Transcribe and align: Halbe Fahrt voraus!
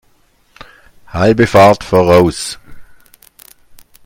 Halbe 1.13 1.45
Fahrt 1.45 1.83
voraus! 1.83 2.57